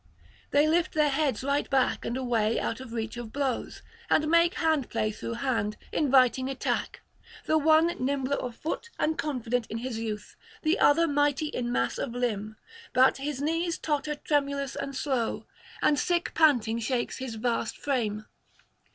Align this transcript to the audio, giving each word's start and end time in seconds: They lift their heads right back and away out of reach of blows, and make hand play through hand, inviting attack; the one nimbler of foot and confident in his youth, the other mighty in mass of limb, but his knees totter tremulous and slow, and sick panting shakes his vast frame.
They 0.49 0.67
lift 0.67 0.95
their 0.95 1.11
heads 1.11 1.43
right 1.43 1.69
back 1.69 2.05
and 2.05 2.17
away 2.17 2.59
out 2.59 2.79
of 2.79 2.91
reach 2.91 3.17
of 3.17 3.31
blows, 3.31 3.83
and 4.09 4.27
make 4.31 4.55
hand 4.55 4.89
play 4.89 5.11
through 5.11 5.35
hand, 5.35 5.77
inviting 5.91 6.49
attack; 6.49 7.01
the 7.45 7.59
one 7.59 7.85
nimbler 8.03 8.37
of 8.37 8.55
foot 8.55 8.89
and 8.97 9.15
confident 9.15 9.67
in 9.67 9.77
his 9.77 9.99
youth, 9.99 10.35
the 10.63 10.79
other 10.79 11.07
mighty 11.07 11.49
in 11.49 11.71
mass 11.71 11.99
of 11.99 12.13
limb, 12.13 12.57
but 12.93 13.17
his 13.17 13.43
knees 13.43 13.77
totter 13.77 14.15
tremulous 14.15 14.75
and 14.75 14.95
slow, 14.95 15.45
and 15.83 15.99
sick 15.99 16.31
panting 16.33 16.79
shakes 16.79 17.19
his 17.19 17.35
vast 17.35 17.77
frame. 17.77 18.25